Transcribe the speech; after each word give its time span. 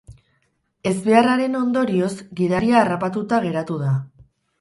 Ezbeharraren 0.91 1.57
ondorioz, 1.59 2.09
gidaria 2.39 2.79
harrapatuta 2.79 3.41
geratu 3.45 3.79
da. 3.83 3.93